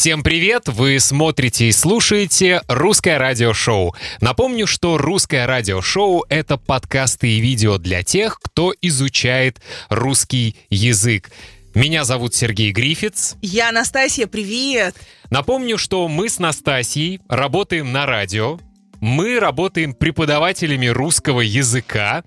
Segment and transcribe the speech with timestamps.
[0.00, 0.68] Всем привет!
[0.68, 3.96] Вы смотрите и слушаете «Русское радиошоу».
[4.20, 11.32] Напомню, что «Русское радиошоу»— это подкасты и видео для тех, кто изучает русский язык.
[11.74, 13.34] Меня зовут Сергей Грифиц.
[13.42, 14.94] Я Настасья, привет!
[15.30, 18.60] Напомню, что мы с Настасьей работаем на радио.
[19.00, 22.22] Мы работаем преподавателями русского языка.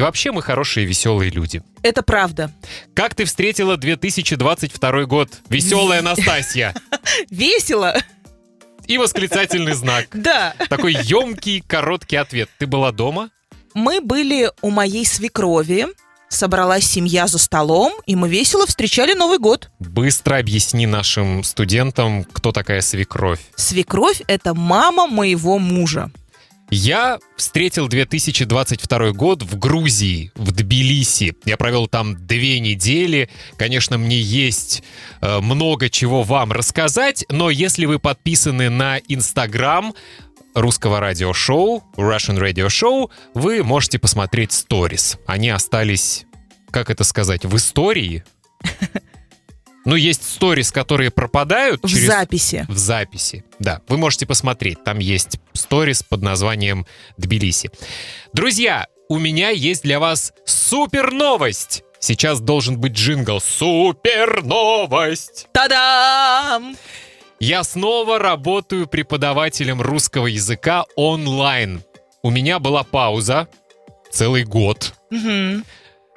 [0.00, 1.62] И вообще мы хорошие веселые люди.
[1.82, 2.50] Это правда.
[2.94, 5.28] Как ты встретила 2022 год?
[5.50, 6.74] Веселая Настасья.
[7.28, 7.94] Весело?
[8.86, 10.06] И восклицательный знак.
[10.14, 10.54] Да.
[10.70, 12.48] Такой емкий, короткий ответ.
[12.56, 13.28] Ты была дома?
[13.74, 15.86] Мы были у моей свекрови.
[16.30, 19.68] Собралась семья за столом, и мы весело встречали Новый год.
[19.80, 23.40] Быстро объясни нашим студентам, кто такая свекровь.
[23.54, 26.10] Свекровь— это мама моего мужа.
[26.70, 31.34] Я встретил 2022 год в Грузии, в Тбилиси.
[31.44, 33.28] Я провел там две недели.
[33.56, 34.84] Конечно, мне есть
[35.20, 39.94] э, много чего вам рассказать, но если вы подписаны на Инстаграм
[40.54, 45.18] русского радиошоу, Russian Radio Show, вы можете посмотреть сторис.
[45.26, 46.24] Они остались,
[46.70, 48.22] как это сказать, в истории.
[49.84, 51.82] Ну, есть сторис, которые пропадают.
[51.82, 52.66] В через- записи.
[52.68, 53.80] В записи, да.
[53.88, 54.84] Вы можете посмотреть.
[54.84, 57.70] Там есть сторис под названием Тбилиси.
[58.32, 61.82] Друзья, у меня есть для вас супер новость.
[61.98, 63.40] Сейчас должен быть джингл.
[63.40, 65.48] Супер новость!
[65.52, 66.76] Та-дам!
[67.40, 71.82] Я снова работаю преподавателем русского языка онлайн.
[72.22, 73.48] У меня была пауза
[74.10, 74.94] целый год.
[75.10, 75.64] Мгм.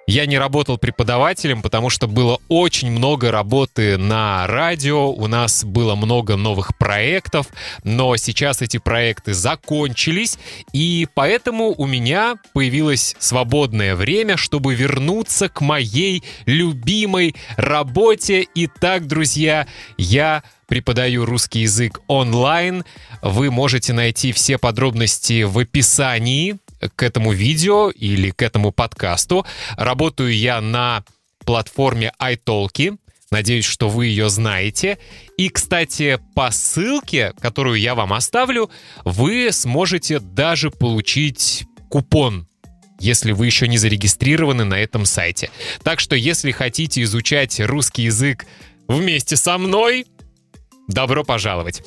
[0.06, 5.96] Я не работал преподавателем, потому что было очень много работы на радио, у нас было
[5.96, 7.48] много новых проектов,
[7.84, 10.38] но сейчас эти проекты закончились,
[10.74, 18.46] и поэтому у меня появилось свободное время, чтобы вернуться к моей любимой работе.
[18.56, 22.84] Итак, друзья, я преподаю русский язык онлайн.
[23.22, 26.58] Вы можете найти все подробности в описании
[26.96, 29.46] к этому видео или к этому подкасту.
[29.78, 31.04] Работаю я на
[31.46, 32.98] платформе iTalki.
[33.32, 35.00] Надеюсь, что вы ее знаете.
[35.38, 38.70] И, кстати, по ссылке, которую я вам оставлю,
[39.04, 42.48] вы сможете даже получить купон
[43.00, 45.50] если вы еще не зарегистрированы на этом сайте.
[45.84, 48.46] Так что, если хотите изучать русский язык
[48.88, 50.06] вместе со мной,
[50.88, 51.84] добро пожаловать.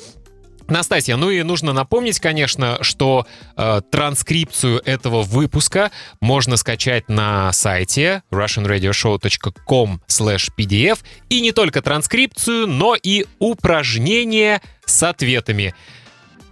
[0.69, 8.23] Настасья, ну и нужно напомнить, конечно, что э, транскрипцию этого выпуска можно скачать на сайте
[8.31, 15.73] russianradioshow.com pdf и не только транскрипцию, но и упражнения с ответами.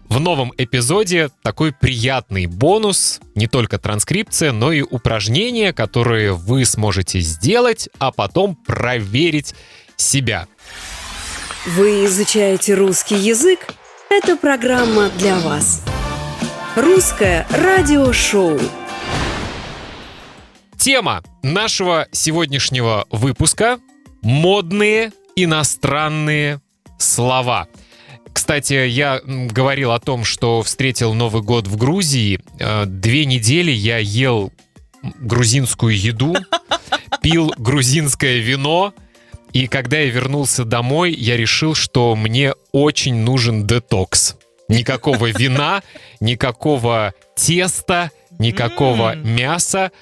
[0.08, 7.20] В новом эпизоде такой приятный бонус, не только транскрипция, но и упражнения, которые вы сможете
[7.22, 9.56] сделать, а потом проверить
[9.98, 10.48] себя.
[11.66, 13.74] Вы изучаете русский язык?
[14.10, 15.84] Это программа для вас.
[16.76, 18.60] Русское радиошоу.
[20.78, 23.80] Тема нашего сегодняшнего выпуска—
[24.22, 26.62] модные иностранные
[27.00, 27.68] слова.
[28.32, 32.40] Кстати, я говорил о том, что встретил Новый год в Грузии.
[32.60, 34.52] Э, Две недели я ел
[35.02, 36.36] грузинскую еду,
[37.22, 38.94] пил грузинское вино,
[39.56, 44.36] и когда я вернулся домой, я решил, что мне очень нужен детокс.
[44.68, 45.82] Никакого вина,
[46.20, 49.94] никакого теста, никакого мяса.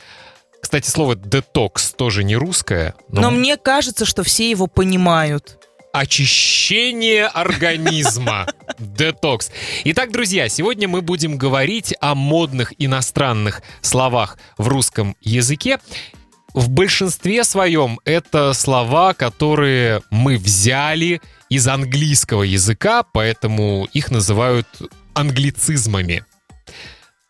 [0.60, 5.60] Кстати, слово детокс тоже не русское, но, Но мне кажется, что все его понимают.
[5.92, 8.48] очищение организма.
[8.80, 9.52] Детокс.
[9.84, 15.78] Итак, друзья, сегодня мы будем говорить о модных иностранных словах в русском языке.
[16.54, 21.20] В большинстве своем это слова, которые мы взяли
[21.50, 24.68] из английского языка, поэтому их называют
[25.16, 26.24] англицизмами.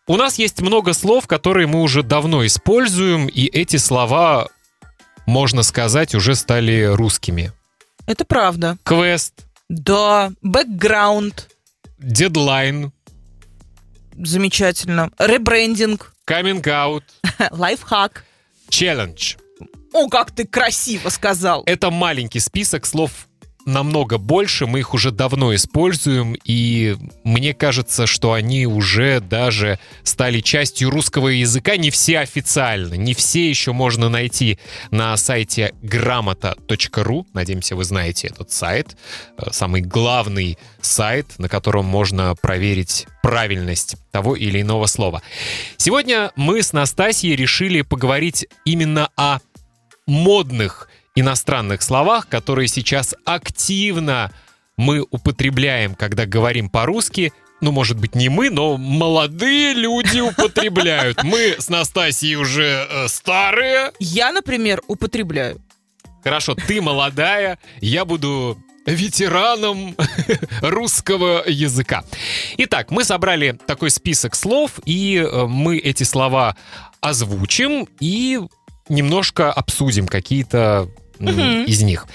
[0.06, 4.48] У нас есть много слов, которые мы уже давно используем, и эти слова,
[5.26, 7.52] можно сказать, уже стали русскими.
[8.06, 8.76] Это правда.
[8.82, 9.32] Квест,
[9.70, 11.48] Да, бэкграунд.
[11.98, 12.92] дедлайн,
[14.16, 15.10] Замечательно.
[15.18, 16.12] Ребрендинг.
[16.26, 17.04] каминг аут,
[17.50, 18.24] Лайфхак.
[18.74, 19.36] Челлендж.
[19.92, 21.62] О, как ты красиво сказал.
[21.64, 23.28] Это маленький список слов
[23.66, 30.40] намного больше, мы их уже давно используем, и мне кажется, что они уже даже стали
[30.40, 34.58] частью русского языка, не все официально, не все еще можно найти
[34.90, 38.96] на сайте грамота.ру, надеемся, вы знаете этот сайт,
[39.38, 45.22] э, самый главный сайт, на котором можно проверить правильность того или иного слова.
[45.76, 49.38] Сегодня мы с Настасьей решили поговорить именно о
[50.06, 54.32] модных иностранных словах, которые сейчас активно
[54.76, 61.22] мы употребляем, когда говорим по-русски, ну, может быть, не мы, но молодые люди употребляют.
[61.22, 63.92] Мы с Настасьей уже э, старые.
[63.98, 65.60] Я, например, употребляю.
[66.22, 69.96] Хорошо, ты молодая, я буду ветераном
[70.60, 72.04] русского языка.
[72.58, 76.56] Итак, мы собрали такой список слов, и э, мы эти слова
[77.00, 78.40] озвучим и
[78.88, 80.88] немножко обсудим какие-то
[81.30, 82.06] из них.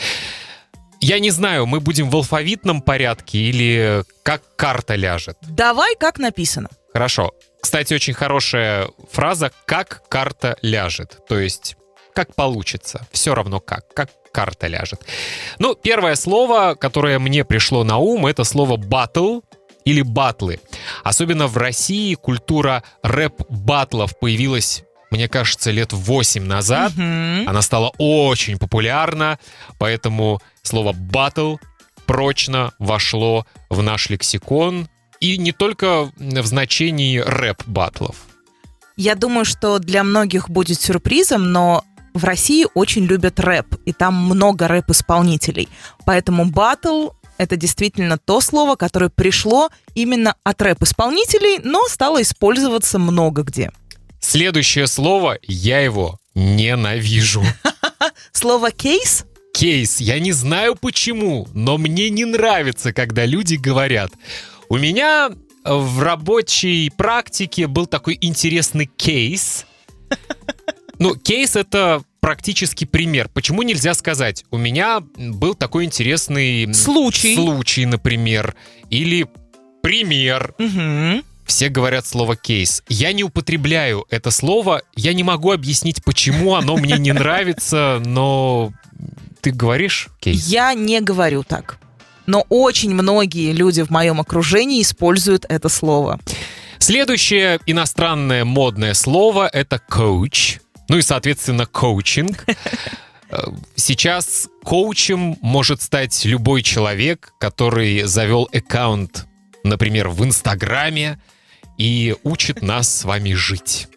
[1.02, 5.38] Я не знаю, мы будем в алфавитном порядке или как карта ляжет.
[5.42, 6.70] Давай, как написано.
[6.92, 7.32] Хорошо.
[7.62, 11.18] Кстати, очень хорошая фраза «как карта ляжет».
[11.28, 11.76] То есть
[12.14, 13.08] как получится.
[13.12, 13.94] Все равно как.
[13.94, 15.02] Как карта ляжет.
[15.58, 19.42] Ну, первое слово, которое мне пришло на ум, это слово «батл»
[19.86, 20.60] или «батлы».
[21.04, 26.94] Особенно в России культура рэп-батлов появилась мне кажется, лет 8 назад.
[26.96, 27.48] Мгм.
[27.48, 29.40] Она стала очень популярна,
[29.78, 31.58] поэтому слово «батл»
[32.06, 34.90] прочно вошло в наш лексикон.
[35.20, 38.16] И не только в значении рэп-батлов.
[38.96, 41.84] Я думаю, что для многих будет сюрпризом, но
[42.14, 45.70] в России очень любят рэп, и там много рэп-исполнителей.
[46.06, 53.44] Поэтому батл— это действительно то слово, которое пришло именно от рэп-исполнителей, но стало использоваться много
[53.44, 53.72] где.
[54.20, 57.44] Следующее слово, я его ненавижу.
[58.32, 64.12] Слово «кейс» Кейс, я не знаю почему, но мне не нравится, когда люди говорят.
[64.70, 65.32] У меня
[65.66, 69.66] в рабочей практике был такой интересный кейс.
[71.02, 73.30] Ну, кейс это практически пример.
[73.34, 74.44] Почему нельзя сказать?
[74.52, 77.36] У меня был такой интересный Случай.
[77.36, 78.54] случай, например,
[78.90, 79.26] или
[79.82, 80.54] пример.
[80.58, 81.24] Мгм.
[81.50, 82.84] Все говорят слово кейс.
[82.90, 84.84] Я не употребляю это слово.
[84.96, 88.72] Я не могу объяснить, почему оно мне не нравится, но
[89.42, 90.46] ты говоришь кейс.
[90.46, 91.80] Я не говорю так.
[92.28, 96.20] Но очень многие люди в моем окружении используют это слово.
[96.78, 100.60] Следующее иностранное модное слово это коуч.
[100.88, 102.46] Ну и, соответственно, коучинг.
[103.32, 103.44] Э,
[103.76, 109.28] Сейчас коучем может стать любой человек, который завел аккаунт,
[109.64, 111.20] например, в Инстаграме
[111.80, 113.88] и учит нас с вами жить.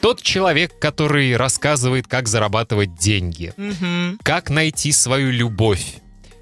[0.00, 4.18] Тот человек, который рассказывает, как зарабатывать деньги, Мгм.
[4.22, 5.96] как найти свою любовь,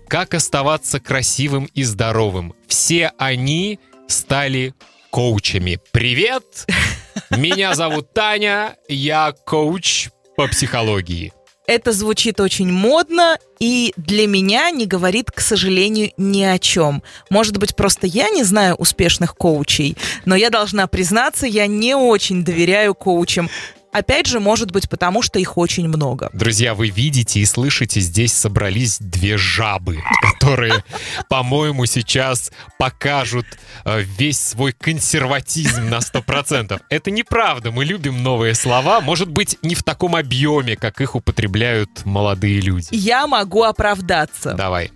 [0.09, 2.55] как оставаться красивым и здоровым.
[2.69, 4.75] Все они стали
[5.11, 5.79] коучами.
[5.93, 6.67] Привет!
[7.31, 11.33] Меня зовут Таня, я коуч по психологии.
[11.67, 17.03] Это звучит очень модно и для меня не говорит, к сожалению, ни о чем.
[17.31, 22.45] Может быть, просто я не знаю успешных коучей, но я должна признаться, я не очень
[22.45, 23.49] доверяю коучам.
[23.93, 26.31] Опять же, может быть, потому что их очень много.
[26.33, 30.83] Друзья, вы видите и слышите, здесь собрались две жабы, которые,
[31.29, 33.47] по-моему, сейчас покажут
[33.85, 36.81] э, весь свой консерватизм на 100%.
[36.89, 42.07] Это неправда, мы любим новые слова, может быть, не в таком объеме, как их употребляют
[42.07, 42.89] молодые люди.
[42.93, 44.55] Я могу оправдаться.
[44.55, 44.91] Давай.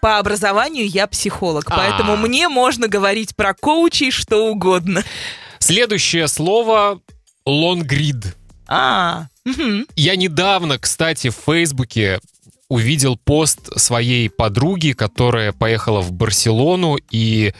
[0.00, 1.76] По образованию я психолог, А.
[1.76, 5.04] поэтому мне можно говорить про коучей что угодно.
[5.58, 7.02] Следующее слово—
[7.46, 8.36] лонгрид.
[8.66, 9.26] А.
[9.96, 12.20] Я недавно, кстати, в Фейсбуке
[12.68, 17.52] увидел пост своей подруги, которая поехала в Барселону, и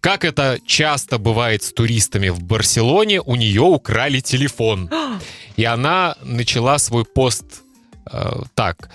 [0.00, 4.90] как это часто бывает с туристами в Барселоне, у нее украли телефон.
[5.56, 7.44] И она начала свой пост
[8.10, 8.90] э, так.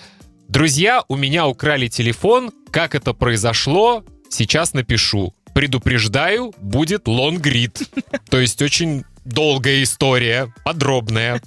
[0.48, 2.52] Друзья, у меня украли телефон.
[2.70, 5.34] Как это произошло, сейчас напишу.
[5.54, 7.82] Предупреждаю, будет лонгрид.
[8.30, 11.40] То есть очень долгая история, подробная.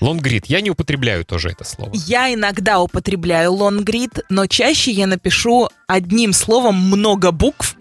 [0.00, 0.46] Лонгрид.
[0.46, 1.90] Я не употребляю тоже это слово.
[1.94, 7.76] Я иногда употребляю лонгрид, но чаще я напишу одним словом много букв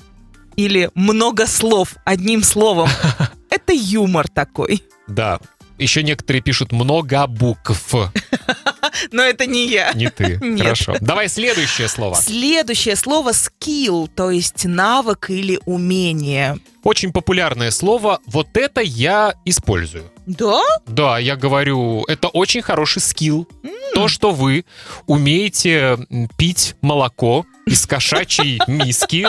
[0.56, 2.90] или много слов одним словом.
[3.50, 4.84] Это юмор такой.
[5.08, 5.40] Да.
[5.78, 7.96] Еще некоторые пишут много букв.
[9.12, 9.92] Но это не я.
[9.94, 10.38] Не ты.
[10.42, 10.62] Нет.
[10.62, 10.96] Хорошо.
[11.02, 12.16] Давай следующее слово.
[12.16, 16.58] Следующее слово skill, то есть навык или умение.
[16.84, 18.20] Очень популярное слово.
[18.26, 20.12] Вот это я использую.
[20.26, 20.62] Да?
[20.88, 23.48] Да, я говорю, это очень хороший скилл.
[23.94, 24.66] То, что вы
[25.06, 25.98] умеете
[26.38, 29.28] пить молоко из кошачьей миски,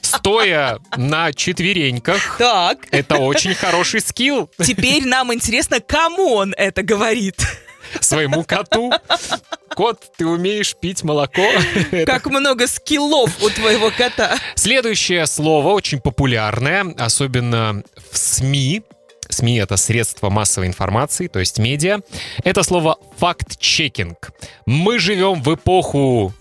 [0.00, 2.86] стоя на четвереньках, Так.
[2.90, 7.36] это очень хороший скилл Теперь нам интересно, кому он это говорит.
[8.00, 8.92] Своему коту.
[9.74, 11.46] Кот, ты умеешь пить молоко?
[12.06, 14.36] Как много скиллов у твоего кота.
[14.54, 18.82] Следующее слово очень популярное, особенно в СМИ.
[19.28, 22.00] СМИ— это средства массовой информации, то есть медиа.
[22.44, 24.30] Это слово «факт-чекинг».
[24.66, 26.32] Мы живем в эпоху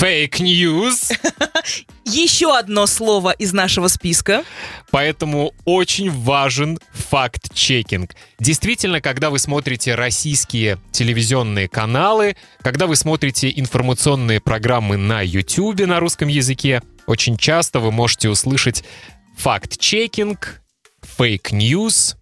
[0.00, 1.16] Fake news.
[2.04, 4.42] Еще одно слово из нашего списка.
[4.90, 8.16] Поэтому очень важен факт-чекинг.
[8.40, 16.00] Действительно, когда вы смотрите российские телевизионные каналы, когда вы смотрите информационные программы на YouTube на
[16.00, 18.82] русском языке, очень часто вы можете услышать
[19.38, 20.60] факт-чекинг,
[21.02, 22.16] fake news,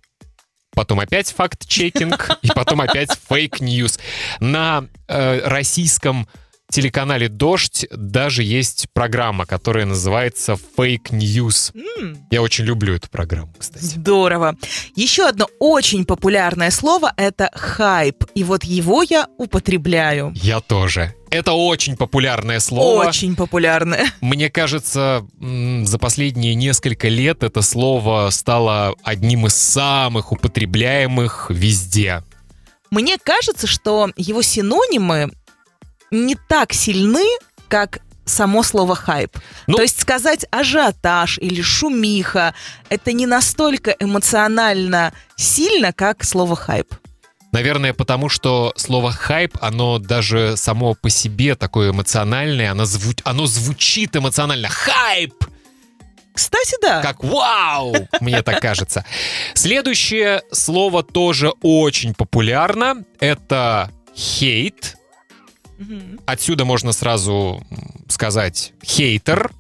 [0.75, 3.99] потом опять факт-чекинг и потом опять fake news.
[4.41, 6.29] На э, российском
[6.73, 11.73] телеканале «Дождь» даже есть программа, которая называется «Fake News».
[11.99, 13.85] М, Я очень люблю эту программу, кстати.
[13.85, 14.57] Здорово.
[14.97, 18.25] Еще одно очень популярное слово— это хайп.
[18.35, 20.33] И вот его я употребляю.
[20.35, 21.15] Я тоже.
[21.31, 23.05] Это очень популярное слово.
[23.09, 24.07] Очень популярное.
[24.21, 32.23] Мне кажется, за последние несколько лет это слово стало одним из самых употребляемых везде.
[32.91, 35.31] Мне кажется, что его синонимы
[36.13, 37.25] не так сильны,
[37.69, 39.37] как само слово хайп.
[39.67, 42.55] Ну- То есть сказать ажиотаж или шумиха
[42.89, 46.95] это не настолько эмоционально сильно, как слово хайп.
[47.53, 53.47] Наверное, потому что слово хайп, оно даже само по себе такое эмоциональное, оно, зву- оно
[53.47, 54.69] звучит эмоционально.
[54.69, 55.35] Хайп!
[56.35, 57.03] Кстати, да.
[57.03, 57.95] Как вау!
[58.21, 59.05] Мне так кажется.
[59.53, 63.05] Следующее слово тоже очень популярно.
[63.21, 64.97] Это хейт.
[66.27, 67.63] Отсюда можно сразу
[68.09, 69.51] сказать хейтер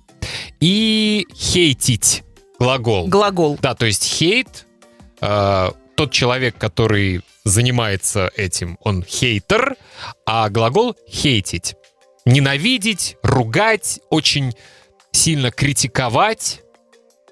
[0.60, 2.22] и хейтить
[2.58, 3.08] глагол.
[3.08, 3.58] Глагол.
[3.60, 4.66] Да, то есть хейт,
[5.20, 9.76] э, тот человек, который занимается этим, он хейтер,
[10.24, 11.74] а глагол хейтить.
[12.24, 14.54] Ненавидеть, ругать, очень
[15.10, 16.60] сильно критиковать.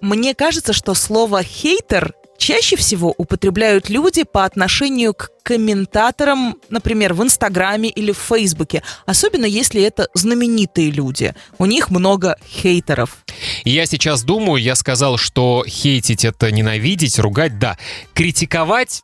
[0.01, 7.23] Мне кажется, что слово хейтер чаще всего употребляют люди по отношению к комментаторам, например, в
[7.23, 8.83] Инстаграме или в Фейсбуке.
[9.07, 11.35] Особенно если это знаменитые люди.
[11.59, 13.19] У них много хейтеров.
[13.65, 17.79] Я сейчас думаю, я сказал, что хейтить это ненавидеть, ругать, да.
[18.15, 19.03] Критиковать,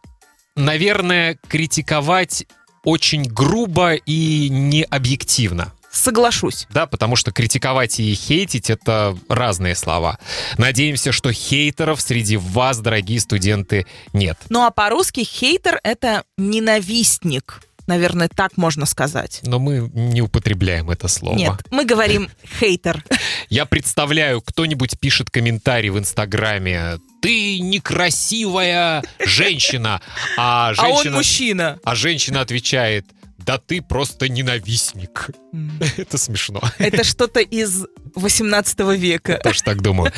[0.56, 2.46] наверное, критиковать
[2.84, 5.72] очень грубо и необъективно.
[5.96, 6.66] Соглашусь.
[6.70, 10.18] Да, потому что критиковать и хейтить— это разные слова.
[10.58, 14.38] Надеемся, что хейтеров среди вас, дорогие студенты, нет.
[14.48, 17.60] Ну а по-русски хейтер— это ненавистник.
[17.86, 19.38] Наверное, так можно сказать.
[19.44, 21.36] Но мы не употребляем это слово.
[21.36, 23.04] Нет, мы говорим хейтер.
[23.48, 26.98] Я представляю, кто-нибудь пишет комментарий в Инстаграме.
[27.22, 30.00] Ты некрасивая женщина.
[30.36, 31.78] А А он женщина, мужчина.
[31.84, 33.06] а женщина отвечает,
[33.38, 35.30] да ты просто ненавистник.
[35.96, 36.60] Это смешно.
[36.78, 39.38] Это что-то из 18 века.
[39.42, 40.12] Тоже так думаю.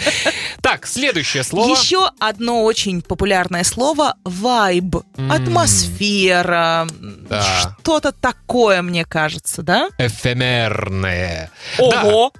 [0.62, 1.70] Так, следующее слово.
[1.76, 4.96] Еще одно очень популярное слово— вайб,
[5.30, 6.86] атмосфера,
[7.28, 7.74] Да.
[7.82, 9.88] что-то такое, мне кажется, да?
[9.98, 11.50] Эфемерное.
[11.78, 12.30] Да.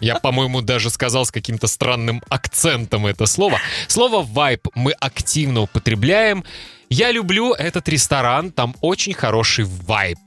[0.00, 3.58] Я, по-моему, даже сказал с каким-то странным акцентом это слово.
[3.88, 6.44] Слово «вайб» мы активно употребляем.
[6.90, 10.18] Я люблю этот ресторан, там очень хороший вайб,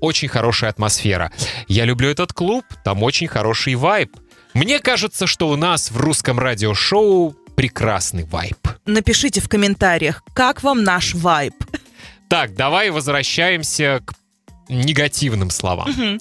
[0.00, 1.32] очень хорошая атмосфера.
[1.68, 4.16] Я люблю этот клуб, там очень хороший вайб.
[4.54, 8.56] Мне кажется, что у нас в русском радиошоу прекрасный вайб.
[8.86, 11.54] Напишите в комментариях, как вам наш вайб.
[12.28, 14.14] Так, давай возвращаемся к
[14.68, 15.90] негативным словам.
[15.90, 16.20] Мгм.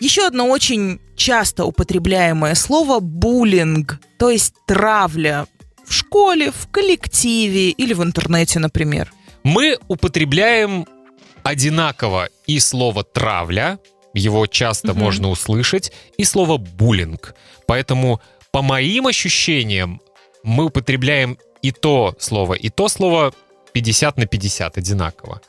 [0.00, 5.46] Еще одно очень часто употребляемое слово— буллинг, то есть травля
[5.86, 9.12] в школе, в коллективе или в интернете, например.
[9.42, 10.86] Мы употребляем
[11.42, 13.78] одинаково и слово «травля»,
[14.14, 14.98] его часто Мгм.
[15.00, 17.34] можно услышать, и слово «буллинг».
[17.66, 18.20] Поэтому,
[18.52, 20.00] по моим ощущениям,
[20.42, 23.32] мы употребляем и то слово, и то слово
[23.72, 25.40] 50 на 50 одинаково.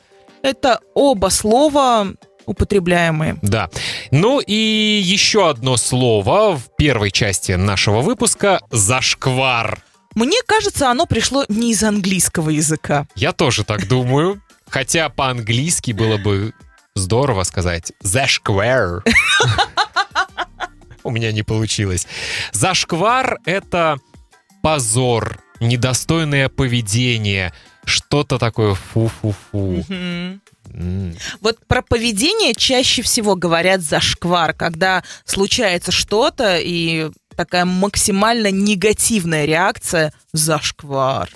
[0.44, 2.08] Это оба слова
[2.46, 3.38] употребляемые.
[3.42, 3.70] Да.
[4.12, 9.84] Ну и еще одно слово в первой части нашего выпуска— «зашквар».
[10.16, 13.08] Мне кажется, оно пришло не из английского языка.
[13.16, 14.42] Я тоже так думаю.
[14.70, 16.54] Хотя по-английски было бы
[16.96, 19.04] здорово сказать «зашквар».
[21.04, 22.08] У меня не получилось.
[22.52, 23.98] Зашквар— это
[24.62, 27.54] позор, недостойное поведение,
[27.86, 29.84] что-то такое фу-фу-фу.
[31.42, 40.14] Вот про поведение чаще всего говорят зашквар, когда случается что-то и такая максимально негативная реакция
[40.34, 41.30] зашквар.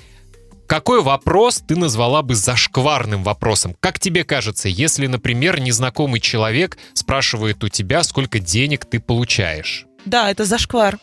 [0.68, 3.76] Какой вопрос ты назвала бы зашкварным вопросом?
[3.80, 9.86] Как тебе кажется, если, например, незнакомый человек спрашивает у тебя, сколько денег ты получаешь?
[10.06, 10.98] Да, это зашквар.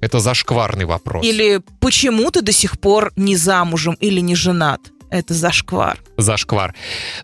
[0.00, 1.26] Это зашкварный вопрос.
[1.26, 4.80] Или почему ты до сих пор не замужем или не женат?
[5.10, 5.98] Это зашквар.
[6.16, 6.74] Зашквар.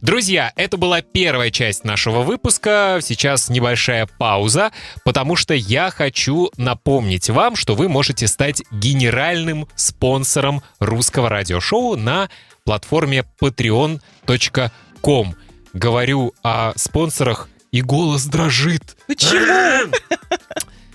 [0.01, 2.99] Друзья, это была первая часть нашего выпуска.
[3.03, 4.73] Сейчас небольшая пауза,
[5.05, 12.29] потому что я хочу напомнить вам, что вы можете стать генеральным спонсором русского радиошоу на
[12.65, 15.35] платформе patreon.com.
[15.73, 18.97] Говорю о спонсорах, и голос дрожит.
[19.09, 19.93] Почему?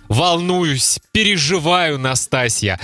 [0.08, 2.80] Волнуюсь, переживаю, Настасья.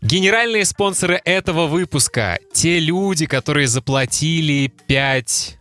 [0.00, 5.58] Генеральные спонсоры этого выпуска— те люди, которые заплатили 5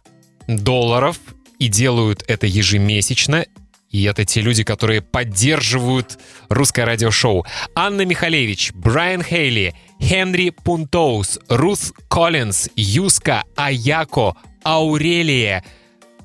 [0.47, 1.17] долларов
[1.57, 3.45] и делают это ежемесячно.
[3.89, 7.45] И это те люди, которые поддерживают русское радиошоу.
[7.73, 15.63] Анна Михалевич, Брайан Хейли, Хенри Пунтоус, Рус Коллинз, Юска Аяко, Аурелия,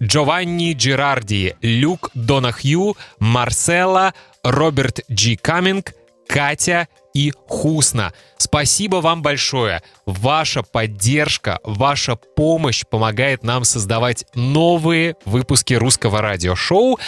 [0.03, 5.95] Джованни Джерарди, Люк Донахью, Марсела, Роберт Джи Каминг,
[6.29, 8.13] Катя и Хусна.
[8.37, 9.83] Спасибо вам большое.
[10.07, 16.99] Ваша поддержка, ваша помощь помогает нам создавать новые выпуски русского радиошоу.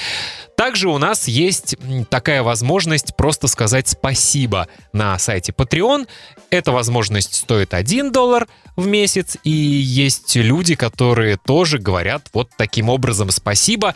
[0.56, 1.76] Также у нас есть
[2.11, 6.06] такая возможность просто сказать спасибо на сайте Patreon.
[6.50, 8.46] Эта возможность стоит 1 доллар
[8.76, 13.94] в месяц, и есть люди, которые тоже говорят вот таким образом спасибо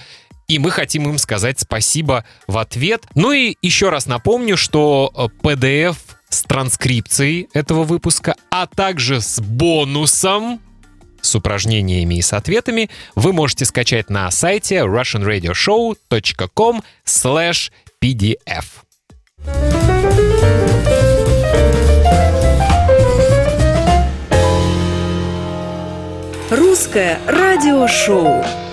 [0.48, 3.04] и мы хотим им сказать спасибо в ответ.
[3.14, 5.12] Ну и еще раз напомню, что
[5.42, 10.60] PDF э, с транскрипцией этого выпуска, а также с бонусом
[11.20, 18.64] с упражнениями и с ответами вы можете скачать на сайте russianradioshow.com slash pdf.
[26.50, 28.67] Русское радиошоу.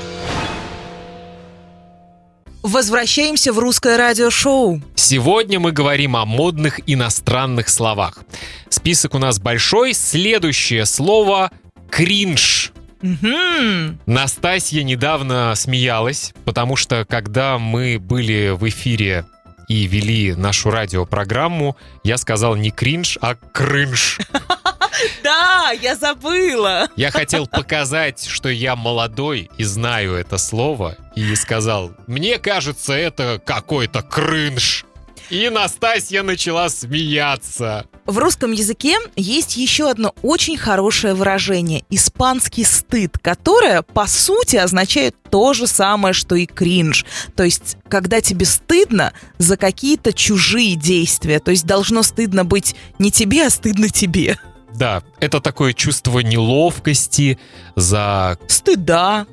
[2.66, 4.82] Возвращаемся в русское радиошоу.
[4.96, 8.24] Сегодня мы говорим о модных иностранных словах.
[8.70, 9.94] Список у нас большой.
[9.94, 11.52] Следующее слово—
[11.92, 12.72] кринж.
[13.04, 14.00] Мгм.
[14.08, 19.28] Настасья недавно смеялась, потому что когда мы были в эфире
[19.68, 24.18] и вели нашу радиопрограмму, я сказал не кринж, а кринж.
[25.24, 26.88] Да, я забыла.
[26.96, 33.42] Я хотел показать, что я молодой и знаю это слово, и сказал, мне кажется, это
[33.44, 34.86] какой-то кринж.
[35.30, 37.86] И Настасья начала смеяться.
[38.06, 45.16] В русском языке есть еще одно очень хорошее выражение– испанский стыд, которое, по сути, означает
[45.32, 47.06] то же самое, что и кринж.
[47.36, 51.40] То есть, когда тебе стыдно за какие-то чужие действия.
[51.40, 54.38] То есть, должно стыдно быть не тебе, а стыдно тебе.
[54.78, 57.40] Да, это такое чувство неловкости
[57.76, 58.38] за...
[58.48, 59.26] Стыда.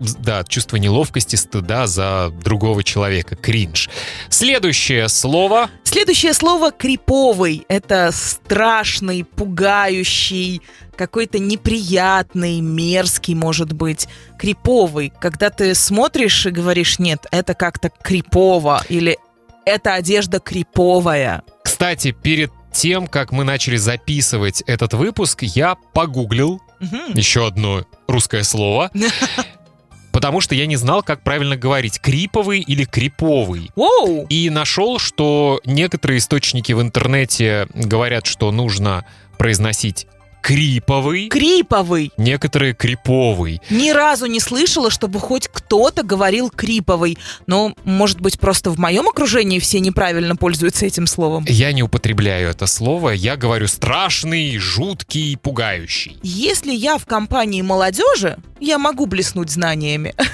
[0.00, 3.36] Да, чувство неловкости, стыда за другого человека.
[3.36, 3.90] Кринж.
[4.28, 5.70] Следующее слово.
[5.82, 7.66] Следующее слово «криповый».
[7.68, 10.62] Это страшный, пугающий,
[10.96, 14.06] какой-то неприятный, мерзкий, может быть.
[14.38, 15.12] Криповый.
[15.20, 18.82] Когда ты смотришь и говоришь, нет, это как-то крипово.
[18.88, 19.18] Или
[19.64, 21.42] эта одежда криповая.
[21.64, 27.14] Кстати, перед тем, как мы начали записывать этот выпуск, я погуглил Мгм.
[27.14, 28.90] еще одно русское слово,
[30.12, 33.70] потому что я не знал, как правильно говорить, криповый или криповый.
[33.76, 34.26] Воу!
[34.28, 39.04] И нашел, что некоторые источники в интернете говорят, что нужно
[39.38, 40.06] произносить
[40.40, 42.12] криповый, Криповый.
[42.16, 43.60] некоторые криповый.
[43.70, 47.18] Ни разу не слышала, чтобы хоть кто-то говорил криповый.
[47.46, 51.44] Но, может быть, просто в моем окружении все неправильно пользуются этим словом.
[51.48, 56.18] Я не употребляю это слово, я говорю страшный, жуткий, пугающий.
[56.22, 60.14] Если я в компании молодежи, я могу блеснуть знаниями.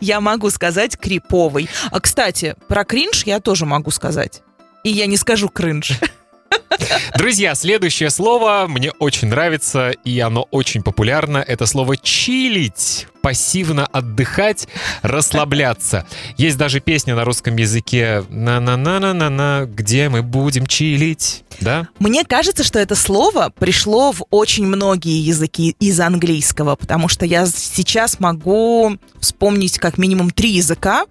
[0.00, 1.68] Я могу сказать криповый.
[1.90, 4.42] А, кстати, про кринж я тоже могу сказать.
[4.84, 5.92] И я не скажу кринж.
[7.16, 11.38] Друзья, следующее слово мне очень нравится, и оно очень популярно.
[11.38, 13.06] Это слово «чилить».
[13.22, 14.68] Пассивно отдыхать,
[15.00, 16.06] расслабляться.
[16.36, 21.42] Есть даже песня на русском языке «На-на-на-на-на-на», где мы будем чилить.
[21.60, 21.88] Да?
[21.98, 27.46] Мне кажется, что это слово пришло в очень многие языки из английского, потому что я
[27.46, 31.06] сейчас могу вспомнить как минимум три языка,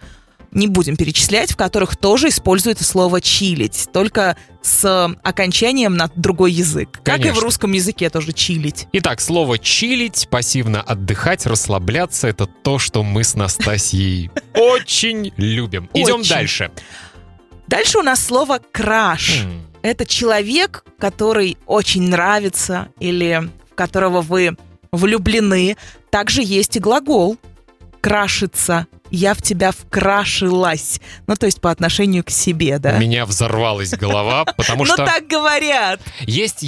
[0.54, 6.90] не будем перечислять, в которых тоже используется слово «чилить», только с окончанием на другой язык.
[7.04, 7.42] Как и в Конечно.
[7.42, 8.88] русском языке тоже «чилить».
[8.94, 15.90] Итак, слово «чилить», пассивно отдыхать, расслабляться— это то, что мы с Настасьей очень любим.
[15.94, 16.30] Идем Очень.
[16.30, 16.72] дальше.
[17.68, 19.42] Дальше у нас слово «краш».
[19.44, 24.56] М, Это человек, который очень нравится или в которого вы
[24.94, 25.76] влюблены.
[26.10, 27.38] Также есть и глагол
[28.00, 28.88] «крашиться».
[29.16, 31.00] Я в тебя вкрашилась.
[31.28, 32.98] Ну, то есть по отношению к себе, У да?
[32.98, 36.02] меня взорвалась голова, потому Ну, что так говорят.
[36.22, 36.66] есть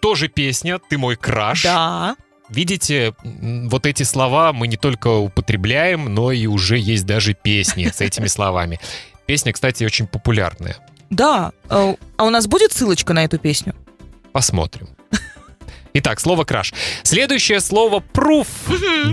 [0.00, 1.62] тоже песня «Ты мой краш».
[1.62, 2.16] Да.
[2.48, 8.00] видите, вот эти слова мы не только употребляем, но и уже есть даже песни с
[8.00, 8.80] этими словами.
[9.26, 10.76] Песня, кстати, очень популярная.
[11.10, 11.52] Да.
[11.68, 11.94] А
[12.24, 13.76] у нас будет ссылочка на эту песню?
[14.32, 14.88] Посмотрим.
[15.94, 16.74] Итак, слово краш.
[17.04, 18.46] Следующее слово proof.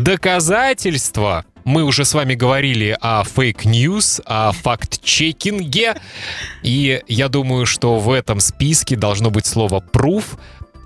[0.01, 1.45] Доказательство.
[1.63, 5.95] Мы уже с вами говорили о fake news, о факт-чекинге.
[6.61, 10.25] И я думаю, что в этом списке должно быть слово proof.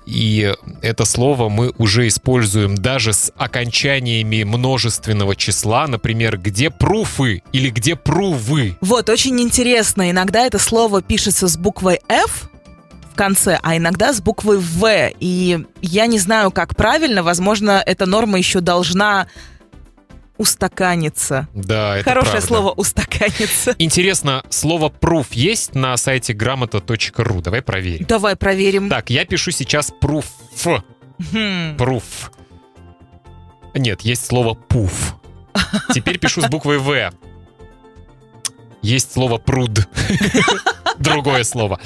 [0.05, 5.85] И это слово мы уже используем даже с окончаниями множественного числа.
[5.87, 8.77] Например, где пруфы или где прувы.
[8.79, 10.09] Вот, очень интересно.
[10.09, 12.49] Иногда это слово пишется с буквой F
[13.11, 15.11] в конце, а иногда с буквой В.
[15.19, 17.21] И я не знаю, как правильно.
[17.21, 19.27] Возможно, эта норма еще должна
[20.37, 21.47] устаканиться.
[21.53, 22.47] Да, это Хорошее правда.
[22.47, 23.75] слово устаканиться.
[23.77, 27.41] Интересно, слово proof есть на сайте грамота.ру?
[27.41, 28.05] Давай проверим.
[28.05, 28.89] Давай проверим.
[28.89, 30.25] Так, я пишу сейчас proof.
[31.31, 31.75] Хм.
[31.77, 32.03] Proof.
[33.73, 35.15] Нет, есть слово пуф.
[35.93, 37.11] Теперь пишу с буквой В.
[38.87, 39.85] Есть слово пруд.
[40.97, 41.77] Другое слово.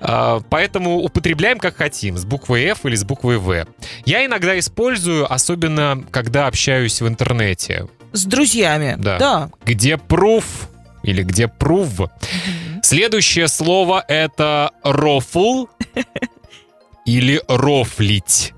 [0.00, 3.64] А, Поэтому употребляем как хотим, с буквой F или с буквой В.
[4.04, 7.86] Я иногда использую, особенно когда общаюсь в интернете.
[8.10, 8.96] С друзьями.
[8.98, 9.18] Да.
[9.18, 9.50] Да.
[9.64, 10.68] Где пруф
[11.04, 12.10] или где прув.
[12.82, 15.66] Следующее слово это рофл
[17.04, 18.52] или рофлить.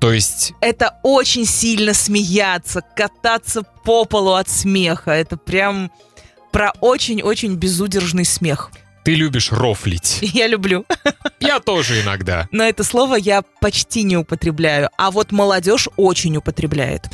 [0.00, 5.12] То есть Это очень сильно смеяться, кататься по полу от смеха.
[5.12, 5.92] Это прям
[6.54, 8.70] про очень-очень безудержный смех.
[9.02, 10.18] ты любишь рофлить.
[10.22, 10.86] Я люблю.
[11.40, 12.46] Я тоже иногда.
[12.52, 14.88] Но это слово я почти не употребляю.
[14.96, 17.06] А вот молодежь очень употребляет.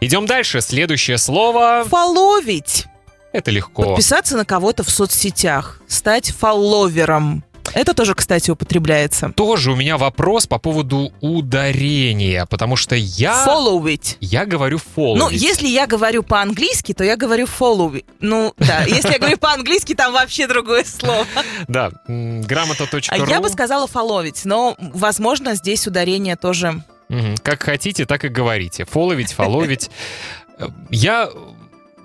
[0.00, 0.60] Идем дальше.
[0.60, 2.86] Следующее слово Фоловить.
[3.32, 3.84] это легко.
[3.84, 5.80] Подписаться на кого-то в соцсетях.
[5.86, 7.44] Стать фолловером.
[7.74, 9.32] Это тоже, кстати, употребляется.
[9.34, 14.16] Тоже у меня вопрос по поводу ударения, потому что я Фолловить.
[14.20, 15.16] я говорю follow.
[15.16, 18.04] Ну, если я говорю по-английски, то я говорю follow.
[18.20, 21.26] Ну, да, если я говорю по-английски, там вообще другое слово.
[21.68, 23.00] да, грамота.ру.
[23.08, 26.82] А Я бы сказала фоловить, но, возможно, здесь ударение тоже...
[27.42, 28.84] Как хотите, так и говорите.
[28.84, 29.90] Фоловить, фоловить.
[30.90, 31.30] Я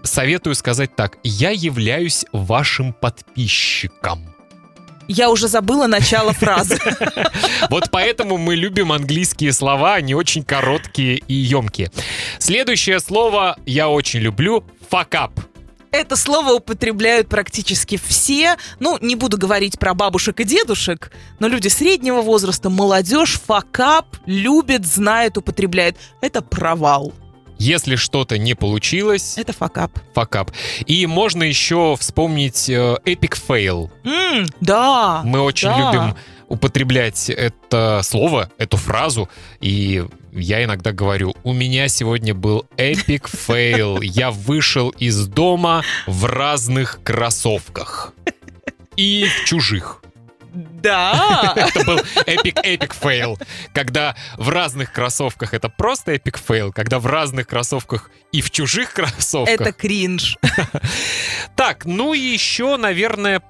[0.04, 1.18] советую сказать так.
[1.24, 4.33] Я являюсь вашим подписчиком.
[5.08, 6.80] Я уже забыла начало фразы.
[7.70, 11.92] Вот поэтому мы любим английские слова, они очень короткие и емкие.
[12.40, 15.32] Следующее слово я очень люблю— факап.
[15.92, 18.58] Это слово употребляют практически все.
[18.80, 24.88] Ну, не буду говорить про бабушек и дедушек, но люди среднего возраста, молодежь, факап, любят,
[24.88, 25.98] знают, употребляют.
[26.20, 27.14] Это провал.
[27.64, 29.92] Если что-то не получилось, Это факап.
[30.14, 30.52] факап.
[30.86, 33.90] И можно еще вспомнить э, epic fail.
[34.04, 35.22] М, да.
[35.24, 35.78] Мы очень да.
[35.94, 36.16] любим
[36.50, 39.30] употреблять это слово, эту фразу,
[39.62, 46.26] и я иногда говорю, у меня сегодня был epic fail, я вышел из дома в
[46.26, 48.14] разных кроссовках.
[48.98, 50.04] И в чужих.
[50.84, 51.54] Да.
[51.56, 53.40] Это был epic-epic fail.
[53.74, 58.94] Когда в разных кроссовках это просто epic fail, когда в разных кроссовках и в чужих
[58.94, 59.62] кроссовках.
[59.62, 60.38] Это кринж.
[61.56, 63.42] Так, ну и еще, наверное,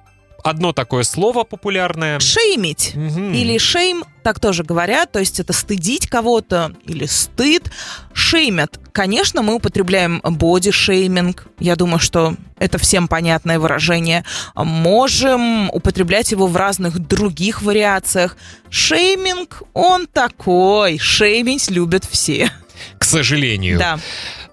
[0.44, 2.20] одно такое слово популярное.
[2.20, 2.92] Шеймить.
[2.94, 3.32] Мгм.
[3.32, 7.72] Или шейм, так тоже говорят, то есть это стыдить кого-то или стыд.
[8.12, 8.78] Шеймят.
[8.92, 11.46] Конечно, мы употребляем боди-шейминг.
[11.58, 14.24] Я думаю, что это всем понятное выражение.
[14.54, 18.36] Можем употреблять его в разных других вариациях.
[18.70, 20.98] Шейминг, он такой.
[20.98, 22.52] Шеймить любят все.
[22.98, 23.78] К сожалению.
[23.78, 23.98] Да.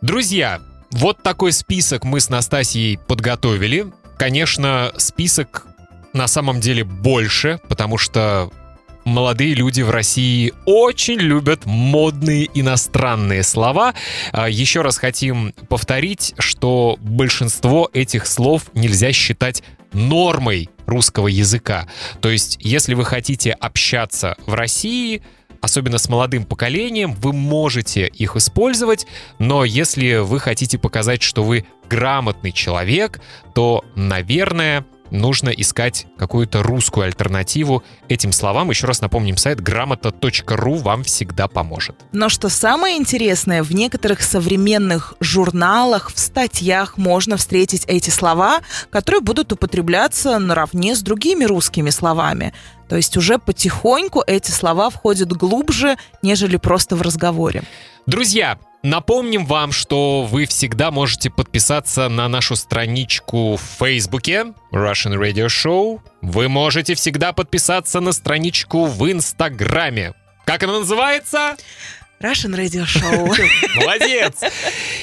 [0.02, 3.92] Друзья, вот такой список мы с Настасьей подготовили.
[4.18, 5.66] Конечно, список
[6.14, 8.52] на самом деле больше, потому что
[9.06, 13.94] молодые люди в России очень любят модные иностранные слова.
[14.32, 21.88] А, Еще раз хотим повторить, что большинство этих слов нельзя считать нормой русского языка.
[22.22, 25.22] То есть, если вы хотите общаться в России,
[25.62, 29.06] особенно с молодым поколением, вы можете их использовать,
[29.38, 33.22] но если вы хотите показать, что вы грамотный человек,
[33.54, 38.70] то, наверное, нужно искать какую-то русскую альтернативу этим словам.
[38.70, 41.96] Еще раз напомним, сайт грамота.ру вам всегда поможет.
[42.12, 49.22] Но что самое интересное, в некоторых современных журналах, в статьях можно встретить эти слова, которые
[49.22, 52.54] будут употребляться наравне с другими русскими словами.
[52.90, 57.64] То есть уже потихоньку эти слова входят глубже, нежели просто в разговоре.
[58.06, 65.48] Друзья, напомним вам, что вы всегда можете подписаться на нашу страничку в Фейсбуке Russian Radio
[65.48, 66.00] Show.
[66.22, 70.14] Вы можете всегда подписаться на страничку в Инстаграме.
[70.46, 71.56] Как она называется?
[72.22, 73.36] Russian Radio Show.
[73.76, 74.42] Молодец!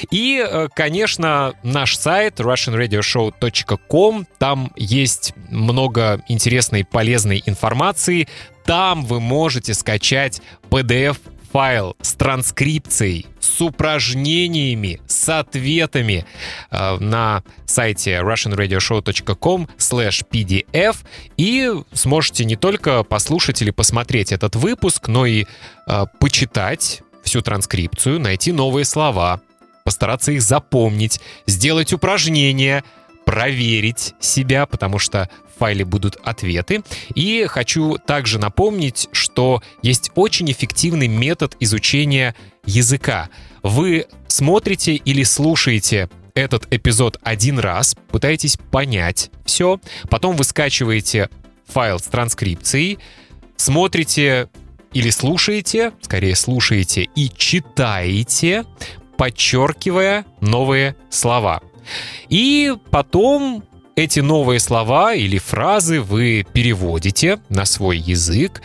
[0.09, 4.25] И, э, конечно, наш сайт russianradioshow.com.
[4.37, 8.27] Там есть много интересной, полезной информации.
[8.65, 11.17] Там вы можете скачать PDF
[11.51, 16.25] файл с транскрипцией, с упражнениями, с ответами
[16.71, 20.97] э, на сайте russianradioshow.com slash pdf.
[21.37, 25.45] И сможете не только послушать или посмотреть этот выпуск, но и
[25.87, 29.41] э, почитать всю транскрипцию, найти новые слова,
[29.83, 32.83] постараться их запомнить, сделать упражнения,
[33.29, 36.81] проверить себя, потому что в файле будут ответы.
[37.13, 42.33] И хочу также напомнить, что есть очень эффективный метод изучения
[42.65, 43.29] языка.
[43.61, 51.29] Вы смотрите или слушаете этот эпизод один раз, пытаетесь понять все, потом вы скачиваете
[51.67, 52.97] файл с транскрипцией,
[53.57, 54.49] смотрите
[54.91, 58.63] или слушаете, скорее слушаете и читаете,
[59.17, 61.61] подчеркивая новые слова.
[62.29, 63.63] И потом
[63.95, 68.61] эти новые слова или фразы вы переводите на свой язык,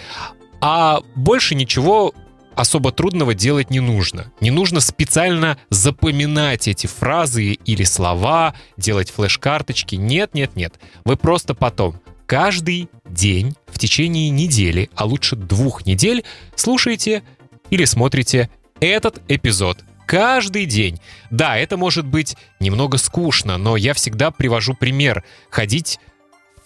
[0.61, 2.15] а больше ничего
[2.55, 4.33] особо трудного делать не нужно.
[4.41, 9.97] Не нужно специально запоминать эти фразы или слова, делать флеш-карточки.
[9.97, 10.75] Нет, нет, нет.
[11.05, 17.23] Вы просто потом каждый день в течение недели, а лучше двух недель, слушаете
[17.71, 21.01] или смотрите этот эпизод каждый день.
[21.31, 25.25] Да, это может быть немного скучно, но я всегда привожу пример.
[25.51, 25.99] Ходить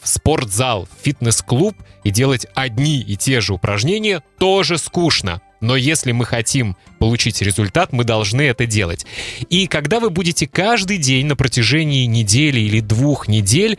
[0.01, 5.43] в спортзал, в фитнес-клуб и делать одни и те же упражнения тоже скучно.
[5.61, 9.07] Но если мы хотим получить результат, мы должны это делать.
[9.49, 13.79] И когда вы будете каждый день на протяжении недели или двух недель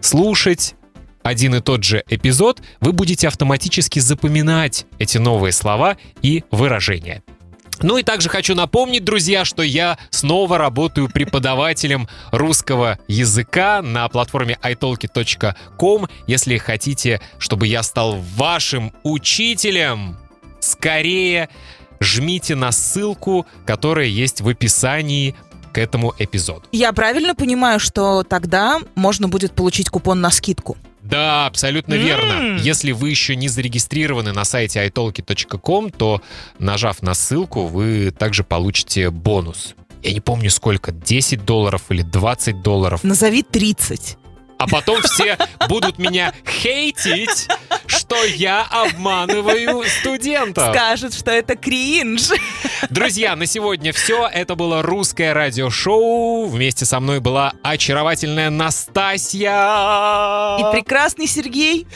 [0.00, 0.74] слушать
[1.22, 7.22] один и тот же эпизод, вы будете автоматически запоминать эти новые слова и выражения.
[7.82, 14.58] Ну и также хочу напомнить, друзья, что я снова работаю преподавателем русского языка на платформе
[14.62, 16.08] italki.com.
[16.26, 20.16] Если хотите, чтобы я стал вашим учителем,
[20.60, 21.48] скорее
[22.00, 25.34] жмите на ссылку, которая есть в описании
[25.72, 26.62] к этому эпизоду.
[26.70, 30.76] Я правильно понимаю, что тогда можно будет получить купон на скидку?
[31.04, 32.58] Да, абсолютно верно.
[32.58, 36.22] Если вы еще не зарегистрированы на сайте italki.com, то,
[36.58, 39.74] нажав на ссылку, вы также получите бонус.
[40.02, 43.04] Я не помню сколько, 10 долларов или 20 долларов.
[43.04, 44.18] Назови 30.
[44.58, 45.36] А потом все
[45.68, 47.48] будут меня хейтить,
[47.86, 50.74] что я обманываю студентов.
[50.74, 52.30] Скажут, что это кринж.
[52.90, 54.26] Друзья, на сегодня все.
[54.26, 56.46] Это было русское радиошоу.
[56.46, 59.50] Вместе со мной была очаровательная Настасья.
[60.58, 61.86] И прекрасный Сергей.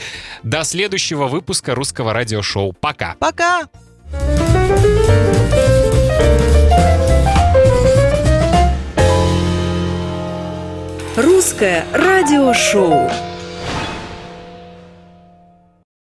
[0.42, 2.72] До следующего выпуска русского радиошоу.
[2.72, 3.16] Пока.
[3.18, 3.68] Пока.
[11.38, 13.08] Русское радиошоу.